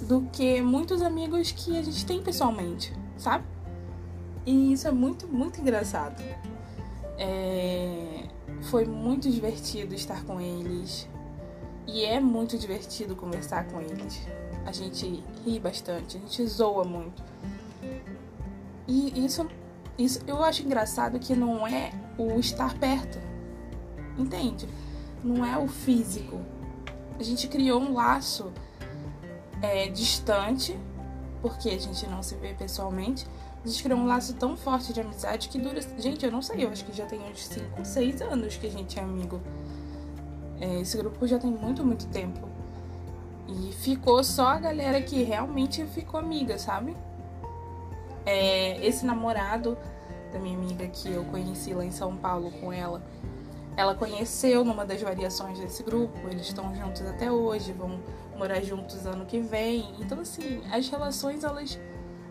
do 0.02 0.22
que 0.32 0.60
muitos 0.60 1.02
amigos 1.02 1.52
que 1.52 1.76
a 1.76 1.82
gente 1.82 2.04
tem 2.04 2.22
pessoalmente, 2.22 2.92
sabe? 3.16 3.44
E 4.46 4.72
isso 4.72 4.86
é 4.86 4.90
muito, 4.90 5.26
muito 5.26 5.60
engraçado. 5.60 6.22
É... 7.18 8.24
Foi 8.62 8.84
muito 8.84 9.30
divertido 9.30 9.94
estar 9.94 10.24
com 10.24 10.40
eles. 10.40 11.08
E 11.86 12.04
é 12.04 12.18
muito 12.18 12.56
divertido 12.58 13.14
conversar 13.14 13.66
com 13.66 13.80
eles. 13.80 14.22
A 14.64 14.72
gente 14.72 15.22
ri 15.44 15.58
bastante, 15.58 16.16
a 16.16 16.20
gente 16.20 16.46
zoa 16.46 16.84
muito. 16.84 17.22
E 18.86 19.24
isso, 19.24 19.46
isso 19.98 20.20
eu 20.26 20.42
acho 20.42 20.62
engraçado 20.62 21.18
que 21.18 21.34
não 21.34 21.66
é 21.66 21.92
o 22.18 22.38
estar 22.38 22.78
perto. 22.78 23.18
Entende? 24.18 24.68
Não 25.22 25.44
é 25.44 25.58
o 25.58 25.66
físico. 25.68 26.40
A 27.18 27.22
gente 27.22 27.48
criou 27.48 27.80
um 27.80 27.94
laço 27.94 28.52
é, 29.62 29.88
distante, 29.88 30.78
porque 31.40 31.70
a 31.70 31.78
gente 31.78 32.06
não 32.06 32.22
se 32.22 32.34
vê 32.36 32.54
pessoalmente, 32.54 33.26
a 33.64 33.68
gente 33.68 33.82
criou 33.82 33.98
um 33.98 34.06
laço 34.06 34.34
tão 34.34 34.56
forte 34.56 34.92
de 34.92 35.00
amizade 35.00 35.48
que 35.48 35.58
dura. 35.58 35.80
Gente, 35.98 36.24
eu 36.26 36.30
não 36.30 36.42
sei, 36.42 36.64
eu 36.64 36.70
acho 36.70 36.84
que 36.84 36.92
já 36.92 37.06
tem 37.06 37.20
uns 37.20 37.46
5, 37.46 37.84
6 37.84 38.22
anos 38.22 38.56
que 38.56 38.66
a 38.66 38.70
gente 38.70 38.98
é 38.98 39.02
amigo. 39.02 39.40
É, 40.60 40.80
esse 40.80 40.96
grupo 40.96 41.26
já 41.26 41.38
tem 41.38 41.50
muito, 41.50 41.84
muito 41.84 42.06
tempo. 42.08 42.48
E 43.48 43.72
ficou 43.72 44.22
só 44.22 44.48
a 44.48 44.58
galera 44.58 45.00
que 45.00 45.22
realmente 45.22 45.84
ficou 45.86 46.20
amiga, 46.20 46.58
sabe? 46.58 46.96
É, 48.26 48.84
esse 48.86 49.04
namorado 49.04 49.76
da 50.32 50.38
minha 50.38 50.56
amiga 50.56 50.86
que 50.88 51.10
eu 51.10 51.24
conheci 51.24 51.72
lá 51.72 51.84
em 51.84 51.90
São 51.90 52.16
Paulo 52.16 52.50
com 52.50 52.72
ela, 52.72 53.02
ela 53.76 53.94
conheceu 53.94 54.64
numa 54.64 54.84
das 54.84 55.02
variações 55.02 55.58
desse 55.58 55.82
grupo, 55.82 56.16
eles 56.28 56.46
estão 56.46 56.74
juntos 56.74 57.02
até 57.02 57.30
hoje, 57.30 57.72
vão 57.72 58.00
morar 58.36 58.60
juntos 58.60 59.06
ano 59.06 59.24
que 59.26 59.40
vem. 59.40 59.94
Então, 59.98 60.20
assim, 60.20 60.62
as 60.70 60.88
relações 60.88 61.42
elas, 61.42 61.78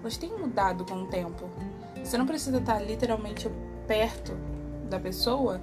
elas 0.01 0.17
têm 0.17 0.37
mudado 0.37 0.85
com 0.85 1.03
o 1.03 1.07
tempo. 1.07 1.49
Você 2.03 2.17
não 2.17 2.25
precisa 2.25 2.57
estar 2.57 2.79
literalmente 2.79 3.49
perto 3.87 4.33
da 4.89 4.99
pessoa 4.99 5.59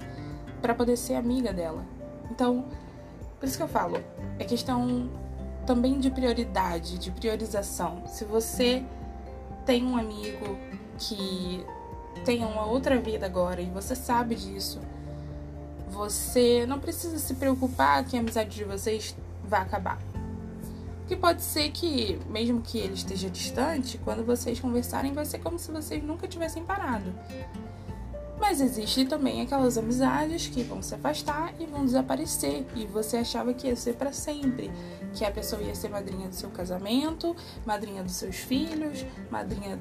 para 0.61 0.75
poder 0.75 0.97
ser 0.97 1.15
amiga 1.15 1.51
dela. 1.51 1.85
Então, 2.29 2.65
por 3.39 3.47
isso 3.47 3.57
que 3.57 3.63
eu 3.63 3.67
falo, 3.67 3.97
é 4.37 4.43
questão 4.43 5.09
também 5.65 5.99
de 5.99 6.11
prioridade, 6.11 6.97
de 6.97 7.11
priorização. 7.11 8.03
Se 8.05 8.23
você 8.25 8.83
tem 9.65 9.85
um 9.85 9.97
amigo 9.97 10.57
que 10.97 11.65
tem 12.23 12.43
uma 12.43 12.65
outra 12.65 12.99
vida 12.99 13.25
agora 13.25 13.61
e 13.61 13.69
você 13.69 13.95
sabe 13.95 14.35
disso, 14.35 14.79
você 15.91 16.65
não 16.65 16.79
precisa 16.79 17.19
se 17.19 17.35
preocupar 17.35 18.03
que 18.05 18.15
a 18.17 18.19
amizade 18.19 18.55
de 18.55 18.63
vocês 18.63 19.15
vai 19.43 19.61
acabar. 19.61 19.99
Porque 20.99 21.15
pode 21.15 21.41
ser 21.41 21.69
que, 21.71 22.17
mesmo 22.29 22.61
que 22.61 22.77
ele 22.77 22.93
esteja 22.93 23.29
distante, 23.29 23.97
quando 23.97 24.25
vocês 24.25 24.59
conversarem, 24.59 25.11
vai 25.11 25.25
ser 25.25 25.39
como 25.39 25.59
se 25.59 25.69
vocês 25.69 26.01
nunca 26.01 26.27
tivessem 26.27 26.63
parado. 26.63 27.13
Mas 28.39 28.59
existe 28.59 29.05
também 29.05 29.41
aquelas 29.41 29.77
amizades 29.77 30.47
que 30.47 30.63
vão 30.63 30.81
se 30.81 30.95
afastar 30.95 31.53
e 31.59 31.65
vão 31.65 31.85
desaparecer. 31.85 32.65
E 32.75 32.87
você 32.87 33.17
achava 33.17 33.53
que 33.53 33.67
ia 33.67 33.75
ser 33.75 33.93
para 33.93 34.11
sempre. 34.11 34.71
Que 35.13 35.23
a 35.25 35.31
pessoa 35.31 35.61
ia 35.61 35.75
ser 35.75 35.89
madrinha 35.89 36.27
do 36.27 36.33
seu 36.33 36.49
casamento, 36.49 37.35
madrinha 37.65 38.01
dos 38.03 38.13
seus 38.13 38.37
filhos, 38.37 39.05
madrinha 39.29 39.77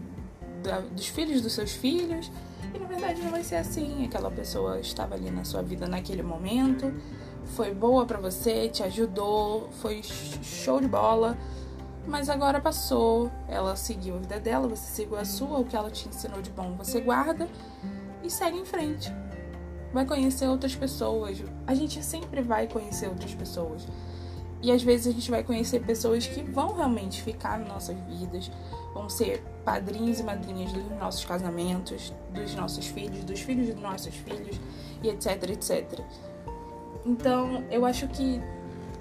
da, 0.62 0.80
dos 0.80 1.06
filhos 1.08 1.40
dos 1.40 1.52
seus 1.52 1.72
filhos. 1.72 2.30
E 2.74 2.78
na 2.78 2.86
verdade 2.86 3.20
não 3.22 3.30
vai 3.30 3.42
ser 3.42 3.56
assim. 3.56 4.04
Aquela 4.04 4.30
pessoa 4.30 4.78
estava 4.80 5.14
ali 5.14 5.30
na 5.30 5.44
sua 5.44 5.62
vida 5.62 5.86
naquele 5.86 6.22
momento 6.22 6.92
foi 7.50 7.74
boa 7.74 8.06
para 8.06 8.18
você, 8.18 8.68
te 8.68 8.82
ajudou, 8.82 9.68
foi 9.80 10.02
show 10.02 10.80
de 10.80 10.88
bola, 10.88 11.36
mas 12.06 12.28
agora 12.28 12.60
passou. 12.60 13.30
Ela 13.48 13.76
seguiu 13.76 14.16
a 14.16 14.18
vida 14.18 14.40
dela, 14.40 14.68
você 14.68 14.94
seguiu 14.94 15.18
a 15.18 15.24
sua, 15.24 15.58
o 15.58 15.64
que 15.64 15.76
ela 15.76 15.90
te 15.90 16.08
ensinou 16.08 16.40
de 16.40 16.50
bom 16.50 16.74
você 16.76 17.00
guarda 17.00 17.48
e 18.22 18.30
segue 18.30 18.58
em 18.58 18.64
frente. 18.64 19.12
Vai 19.92 20.06
conhecer 20.06 20.46
outras 20.46 20.74
pessoas. 20.74 21.42
A 21.66 21.74
gente 21.74 22.02
sempre 22.04 22.40
vai 22.40 22.68
conhecer 22.68 23.08
outras 23.08 23.34
pessoas. 23.34 23.86
E 24.62 24.70
às 24.70 24.82
vezes 24.82 25.06
a 25.06 25.10
gente 25.12 25.30
vai 25.30 25.42
conhecer 25.42 25.80
pessoas 25.80 26.26
que 26.26 26.42
vão 26.42 26.74
realmente 26.74 27.22
ficar 27.22 27.58
nas 27.58 27.68
nossas 27.68 27.96
vidas, 28.08 28.50
vão 28.92 29.08
ser 29.08 29.42
padrinhos 29.64 30.20
e 30.20 30.22
madrinhas 30.22 30.72
dos 30.72 30.84
nossos 30.98 31.24
casamentos, 31.24 32.12
dos 32.34 32.54
nossos 32.54 32.86
filhos, 32.86 33.24
dos 33.24 33.40
filhos 33.40 33.68
dos 33.68 33.80
nossos 33.80 34.14
filhos, 34.14 34.60
e 35.02 35.08
etc, 35.08 35.50
etc. 35.50 36.00
Então, 37.04 37.64
eu 37.70 37.86
acho 37.86 38.06
que, 38.08 38.40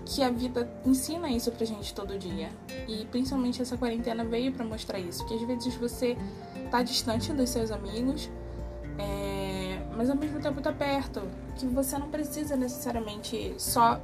que 0.05 0.23
a 0.23 0.29
vida 0.29 0.69
ensina 0.85 1.29
isso 1.29 1.51
pra 1.51 1.65
gente 1.65 1.93
todo 1.93 2.17
dia. 2.17 2.49
E 2.87 3.05
principalmente 3.05 3.61
essa 3.61 3.77
quarentena 3.77 4.23
veio 4.23 4.51
para 4.53 4.65
mostrar 4.65 4.99
isso. 4.99 5.25
Que 5.25 5.33
às 5.35 5.41
vezes 5.41 5.75
você 5.75 6.17
tá 6.71 6.81
distante 6.81 7.33
dos 7.33 7.49
seus 7.49 7.71
amigos, 7.71 8.29
é, 8.97 9.79
mas 9.95 10.09
ao 10.09 10.15
mesmo 10.15 10.39
tempo 10.39 10.61
tá 10.61 10.71
perto. 10.71 11.21
Que 11.57 11.65
você 11.65 11.97
não 11.97 12.09
precisa 12.09 12.55
necessariamente 12.55 13.53
só. 13.57 14.01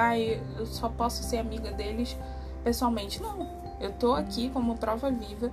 Ai, 0.00 0.40
eu 0.56 0.64
só 0.64 0.88
posso 0.88 1.24
ser 1.24 1.38
amiga 1.38 1.72
deles 1.72 2.16
pessoalmente. 2.62 3.20
Não. 3.20 3.58
Eu 3.80 3.92
tô 3.92 4.12
aqui 4.14 4.48
como 4.50 4.78
prova 4.78 5.10
viva 5.10 5.50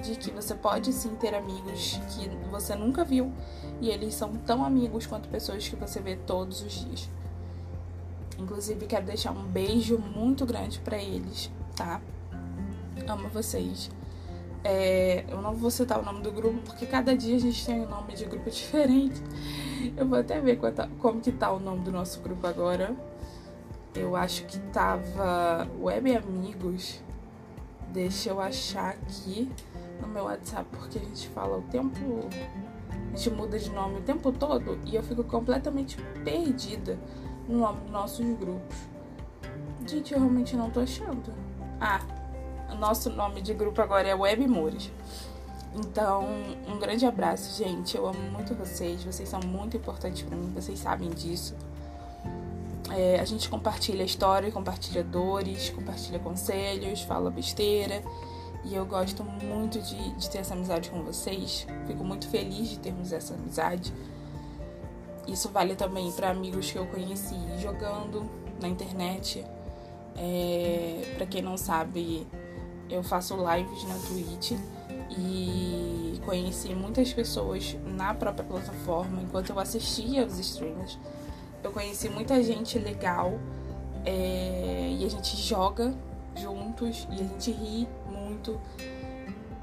de 0.00 0.14
que 0.14 0.30
você 0.30 0.54
pode 0.54 0.92
sim 0.92 1.16
ter 1.16 1.34
amigos 1.34 2.00
que 2.10 2.28
você 2.52 2.76
nunca 2.76 3.04
viu 3.04 3.32
e 3.80 3.90
eles 3.90 4.14
são 4.14 4.32
tão 4.46 4.64
amigos 4.64 5.06
quanto 5.06 5.28
pessoas 5.28 5.68
que 5.68 5.74
você 5.74 5.98
vê 5.98 6.14
todos 6.14 6.62
os 6.62 6.72
dias. 6.72 7.10
Inclusive, 8.38 8.86
quero 8.86 9.06
deixar 9.06 9.32
um 9.32 9.42
beijo 9.42 9.98
muito 9.98 10.46
grande 10.46 10.78
para 10.78 10.96
eles, 10.96 11.50
tá? 11.74 12.00
Amo 13.08 13.28
vocês. 13.28 13.90
É, 14.62 15.24
eu 15.28 15.42
não 15.42 15.52
vou 15.52 15.70
citar 15.70 15.98
o 15.98 16.04
nome 16.04 16.22
do 16.22 16.30
grupo 16.30 16.60
porque 16.60 16.86
cada 16.86 17.16
dia 17.16 17.34
a 17.34 17.40
gente 17.40 17.66
tem 17.66 17.80
um 17.80 17.88
nome 17.88 18.14
de 18.14 18.24
grupo 18.24 18.48
diferente. 18.50 19.20
Eu 19.96 20.06
vou 20.06 20.20
até 20.20 20.40
ver 20.40 20.60
como 21.00 21.20
que 21.20 21.32
tá 21.32 21.50
o 21.50 21.58
nome 21.58 21.80
do 21.80 21.90
nosso 21.90 22.20
grupo 22.20 22.46
agora. 22.46 23.09
Eu 23.94 24.14
acho 24.14 24.44
que 24.44 24.58
tava 24.72 25.68
Web 25.80 26.16
Amigos. 26.16 27.02
Deixa 27.88 28.30
eu 28.30 28.40
achar 28.40 28.90
aqui 28.90 29.50
no 30.00 30.06
meu 30.06 30.24
WhatsApp, 30.24 30.68
porque 30.70 30.98
a 30.98 31.02
gente 31.02 31.28
fala 31.28 31.58
o 31.58 31.62
tempo. 31.62 31.98
A 33.12 33.16
gente 33.16 33.30
muda 33.30 33.58
de 33.58 33.70
nome 33.70 33.98
o 33.98 34.02
tempo 34.02 34.30
todo 34.30 34.78
e 34.86 34.94
eu 34.94 35.02
fico 35.02 35.24
completamente 35.24 35.96
perdida 36.24 36.98
no 37.48 37.58
nome 37.58 37.80
dos 37.80 37.90
nossos 37.90 38.24
grupos. 38.38 38.76
Gente, 39.86 40.12
eu 40.14 40.20
realmente 40.20 40.56
não 40.56 40.70
tô 40.70 40.80
achando. 40.80 41.32
Ah, 41.80 42.00
nosso 42.78 43.10
nome 43.10 43.42
de 43.42 43.52
grupo 43.52 43.82
agora 43.82 44.06
é 44.06 44.14
Web 44.14 44.46
Mores. 44.46 44.92
Então, 45.74 46.26
um 46.68 46.78
grande 46.78 47.06
abraço, 47.06 47.56
gente. 47.56 47.96
Eu 47.96 48.06
amo 48.06 48.20
muito 48.30 48.54
vocês. 48.54 49.02
Vocês 49.02 49.28
são 49.28 49.40
muito 49.40 49.76
importantes 49.76 50.22
para 50.22 50.36
mim. 50.36 50.50
Vocês 50.54 50.78
sabem 50.78 51.10
disso. 51.10 51.56
É, 52.90 53.20
a 53.20 53.24
gente 53.24 53.48
compartilha 53.48 54.02
história, 54.02 54.50
compartilha 54.50 55.02
dores, 55.02 55.70
compartilha 55.70 56.18
conselhos, 56.18 57.02
fala 57.02 57.30
besteira. 57.30 58.02
E 58.64 58.74
eu 58.74 58.84
gosto 58.84 59.24
muito 59.24 59.80
de, 59.80 60.10
de 60.16 60.28
ter 60.30 60.38
essa 60.38 60.54
amizade 60.54 60.90
com 60.90 61.02
vocês. 61.02 61.66
Fico 61.86 62.04
muito 62.04 62.28
feliz 62.28 62.68
de 62.68 62.78
termos 62.78 63.12
essa 63.12 63.34
amizade. 63.34 63.92
Isso 65.26 65.48
vale 65.48 65.74
também 65.74 66.10
para 66.12 66.30
amigos 66.30 66.70
que 66.70 66.78
eu 66.78 66.86
conheci 66.86 67.36
jogando 67.58 68.28
na 68.60 68.68
internet. 68.68 69.44
É, 70.16 71.14
para 71.16 71.26
quem 71.26 71.40
não 71.40 71.56
sabe, 71.56 72.26
eu 72.90 73.02
faço 73.02 73.36
lives 73.36 73.84
na 73.84 73.94
Twitch 73.94 74.52
e 75.16 76.20
conheci 76.24 76.74
muitas 76.74 77.12
pessoas 77.12 77.76
na 77.84 78.12
própria 78.12 78.44
plataforma 78.44 79.22
enquanto 79.22 79.50
eu 79.50 79.58
assistia 79.58 80.26
os 80.26 80.38
streamers. 80.38 80.98
Eu 81.62 81.72
conheci 81.72 82.08
muita 82.08 82.42
gente 82.42 82.78
legal 82.78 83.38
é, 84.04 84.96
e 84.98 85.04
a 85.04 85.08
gente 85.08 85.36
joga 85.36 85.94
juntos 86.36 87.06
e 87.10 87.14
a 87.14 87.24
gente 87.24 87.50
ri 87.50 87.88
muito. 88.10 88.60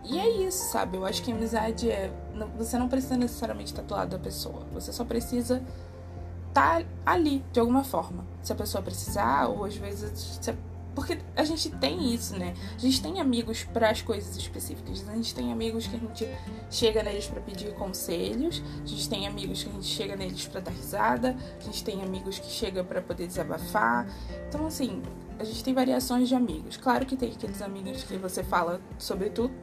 E 0.04 0.18
é 0.20 0.30
isso, 0.48 0.72
sabe? 0.72 0.98
Eu 0.98 1.06
acho 1.06 1.22
que 1.22 1.32
amizade 1.32 1.90
é. 1.90 2.12
Você 2.58 2.78
não 2.78 2.88
precisa 2.88 3.18
necessariamente 3.18 3.72
estar 3.72 3.82
do 3.82 3.94
lado 3.94 4.10
da 4.10 4.20
pessoa. 4.20 4.62
Você 4.74 4.94
só 4.94 5.04
precisa 5.04 5.62
estar 6.48 6.86
ali, 7.06 7.44
de 7.52 7.60
alguma 7.60 7.84
forma. 7.84 8.24
Se 8.42 8.54
a 8.54 8.56
pessoa 8.56 8.82
precisar, 8.82 9.48
ou 9.48 9.66
às 9.66 9.76
vezes 9.76 10.40
porque 10.98 11.16
a 11.36 11.44
gente 11.44 11.70
tem 11.70 12.12
isso, 12.12 12.36
né? 12.36 12.56
A 12.76 12.80
gente 12.80 13.00
tem 13.04 13.22
amigos 13.22 13.64
para 13.64 13.92
as 13.92 14.02
coisas 14.02 14.36
específicas. 14.36 15.08
A 15.08 15.14
gente 15.14 15.36
tem 15.36 15.54
amigos 15.54 15.86
que 15.86 15.96
a 15.96 16.00
gente 16.00 16.28
chega 16.72 17.04
neles 17.04 17.28
para 17.28 17.40
pedir 17.40 17.72
conselhos. 17.76 18.64
A 18.84 18.88
gente 18.88 19.08
tem 19.08 19.28
amigos 19.28 19.62
que 19.62 19.70
a 19.70 19.74
gente 19.74 19.86
chega 19.86 20.16
neles 20.16 20.48
para 20.48 20.60
dar 20.60 20.72
risada. 20.72 21.38
A 21.60 21.64
gente 21.64 21.84
tem 21.84 22.02
amigos 22.02 22.40
que 22.40 22.48
chega 22.48 22.84
para 22.84 23.00
poder 23.00 23.28
desabafar. 23.28 24.08
Então, 24.50 24.66
assim, 24.66 25.04
a 25.38 25.44
gente 25.44 25.64
tem 25.64 25.72
variações 25.72 26.30
de 26.30 26.34
amigos. 26.34 26.78
Claro 26.78 27.06
que 27.06 27.16
tem 27.16 27.32
aqueles 27.32 27.62
amigos 27.62 28.04
que 28.04 28.18
você 28.18 28.44
fala 28.44 28.82
sobre 28.98 29.30
tudo. 29.30 29.54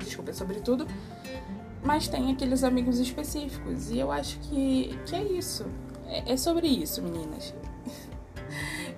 Desculpa, 0.00 0.32
sobre 0.32 0.58
tudo. 0.58 0.84
Mas 1.84 2.08
tem 2.08 2.32
aqueles 2.32 2.64
amigos 2.64 2.98
específicos. 2.98 3.88
E 3.92 4.00
eu 4.00 4.10
acho 4.10 4.36
que, 4.40 4.98
que 5.06 5.14
é 5.14 5.22
isso. 5.22 5.64
É, 6.08 6.32
é 6.32 6.36
sobre 6.36 6.66
isso, 6.66 7.00
meninas 7.00 7.54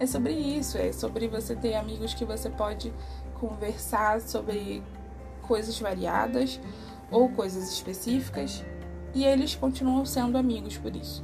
é 0.02 0.06
sobre 0.06 0.32
isso, 0.32 0.76
é 0.76 0.90
sobre 0.92 1.28
você 1.28 1.54
ter 1.54 1.74
amigos 1.74 2.12
que 2.12 2.24
você 2.24 2.50
pode 2.50 2.92
conversar 3.38 4.20
sobre 4.20 4.82
coisas 5.42 5.78
variadas 5.78 6.60
ou 7.08 7.28
coisas 7.28 7.70
específicas 7.70 8.64
e 9.14 9.24
eles 9.24 9.54
continuam 9.54 10.04
sendo 10.04 10.36
amigos 10.36 10.76
por 10.76 10.96
isso. 10.96 11.22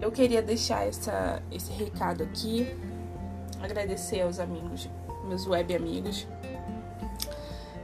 Eu 0.00 0.12
queria 0.12 0.40
deixar 0.40 0.86
essa, 0.86 1.42
esse 1.50 1.72
recado 1.72 2.22
aqui, 2.22 2.76
agradecer 3.60 4.20
aos 4.22 4.38
amigos, 4.38 4.88
meus 5.26 5.46
web 5.48 5.74
amigos, 5.74 6.28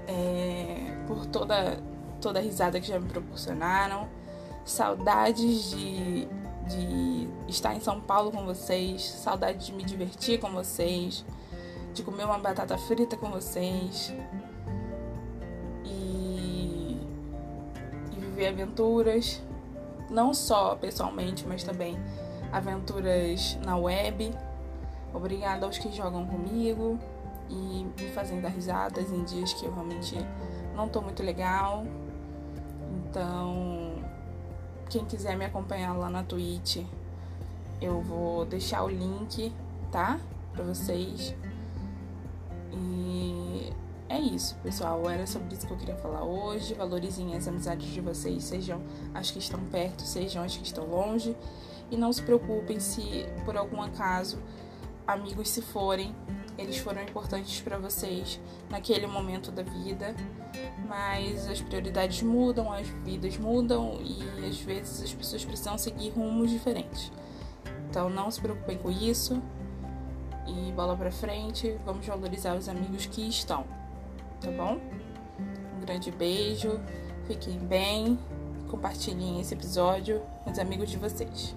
é, 0.06 0.94
por 1.08 1.26
toda, 1.26 1.80
toda 2.20 2.38
a 2.38 2.42
risada 2.42 2.80
que 2.80 2.86
já 2.86 3.00
me 3.00 3.08
proporcionaram, 3.08 4.08
saudades 4.64 5.70
de 5.70 6.28
de 6.68 7.28
estar 7.48 7.74
em 7.74 7.80
São 7.80 8.00
Paulo 8.00 8.30
com 8.30 8.44
vocês, 8.44 9.02
saudade 9.02 9.66
de 9.66 9.72
me 9.72 9.84
divertir 9.84 10.40
com 10.40 10.50
vocês, 10.50 11.24
de 11.94 12.02
comer 12.02 12.24
uma 12.24 12.38
batata 12.38 12.76
frita 12.76 13.16
com 13.16 13.30
vocês 13.30 14.12
e, 15.84 17.00
e 18.12 18.20
viver 18.20 18.48
aventuras, 18.48 19.42
não 20.10 20.34
só 20.34 20.74
pessoalmente, 20.76 21.46
mas 21.46 21.62
também 21.62 21.96
aventuras 22.52 23.58
na 23.64 23.76
web. 23.76 24.32
Obrigada 25.14 25.64
aos 25.66 25.78
que 25.78 25.90
jogam 25.92 26.26
comigo 26.26 26.98
e 27.48 27.86
me 27.98 28.08
fazem 28.10 28.40
dar 28.40 28.48
risadas 28.48 29.10
em 29.10 29.24
dias 29.24 29.52
que 29.54 29.64
eu 29.64 29.72
realmente 29.72 30.16
não 30.74 30.88
tô 30.88 31.00
muito 31.00 31.22
legal. 31.22 31.84
Então, 33.08 33.75
quem 34.88 35.04
quiser 35.04 35.36
me 35.36 35.44
acompanhar 35.44 35.92
lá 35.92 36.08
na 36.08 36.22
Twitch, 36.22 36.84
eu 37.80 38.00
vou 38.00 38.44
deixar 38.44 38.84
o 38.84 38.88
link, 38.88 39.52
tá? 39.90 40.18
Pra 40.52 40.64
vocês. 40.64 41.34
E 42.72 43.72
é 44.08 44.18
isso, 44.18 44.56
pessoal. 44.62 45.08
Era 45.08 45.26
sobre 45.26 45.54
isso 45.54 45.66
que 45.66 45.72
eu 45.72 45.76
queria 45.76 45.96
falar 45.96 46.24
hoje. 46.24 46.74
Valorizem 46.74 47.36
as 47.36 47.46
amizades 47.46 47.88
de 47.88 48.00
vocês, 48.00 48.44
sejam 48.44 48.80
as 49.14 49.30
que 49.30 49.38
estão 49.38 49.60
perto, 49.64 50.02
sejam 50.02 50.42
as 50.42 50.56
que 50.56 50.64
estão 50.64 50.86
longe. 50.86 51.36
E 51.90 51.96
não 51.96 52.12
se 52.12 52.22
preocupem 52.22 52.80
se 52.80 53.26
por 53.44 53.56
algum 53.56 53.80
acaso 53.82 54.38
amigos 55.06 55.48
se 55.50 55.62
forem, 55.62 56.14
eles 56.58 56.78
foram 56.78 57.02
importantes 57.02 57.60
para 57.60 57.78
vocês 57.78 58.40
naquele 58.70 59.06
momento 59.06 59.50
da 59.50 59.62
vida, 59.62 60.14
mas 60.88 61.48
as 61.48 61.60
prioridades 61.60 62.22
mudam, 62.22 62.72
as 62.72 62.86
vidas 62.86 63.36
mudam 63.36 64.00
e 64.02 64.46
às 64.46 64.58
vezes 64.60 65.02
as 65.02 65.12
pessoas 65.12 65.44
precisam 65.44 65.76
seguir 65.76 66.10
rumos 66.10 66.50
diferentes. 66.50 67.12
Então 67.90 68.08
não 68.08 68.30
se 68.30 68.40
preocupem 68.40 68.78
com 68.78 68.90
isso 68.90 69.42
e 70.46 70.72
bola 70.72 70.96
para 70.96 71.10
frente, 71.10 71.76
vamos 71.84 72.06
valorizar 72.06 72.54
os 72.54 72.68
amigos 72.68 73.06
que 73.06 73.28
estão, 73.28 73.64
tá 74.40 74.50
bom? 74.50 74.78
Um 75.76 75.80
grande 75.80 76.10
beijo, 76.10 76.80
fiquem 77.26 77.58
bem, 77.58 78.18
compartilhem 78.68 79.40
esse 79.40 79.54
episódio 79.54 80.22
com 80.42 80.50
os 80.50 80.58
amigos 80.58 80.88
de 80.88 80.96
vocês. 80.96 81.54